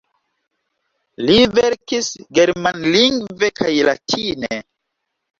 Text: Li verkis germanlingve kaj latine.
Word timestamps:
Li 1.25 1.35
verkis 1.57 2.07
germanlingve 2.37 3.49
kaj 3.61 3.69
latine. 3.89 4.59